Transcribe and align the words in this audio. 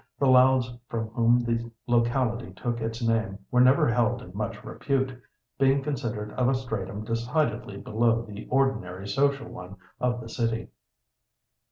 The 0.17 0.25
Louds 0.25 0.73
from 0.87 1.09
whom 1.09 1.43
the 1.43 1.69
locality 1.85 2.51
took 2.53 2.81
its 2.81 3.03
name 3.07 3.37
were 3.51 3.61
never 3.61 3.87
held 3.87 4.23
in 4.23 4.31
much 4.35 4.63
repute, 4.63 5.15
being 5.59 5.83
considered 5.83 6.31
of 6.31 6.49
a 6.49 6.55
stratum 6.55 7.03
decidedly 7.03 7.77
below 7.77 8.23
the 8.23 8.47
ordinary 8.47 9.07
social 9.07 9.47
one 9.47 9.75
of 9.99 10.19
the 10.19 10.27
city. 10.27 10.69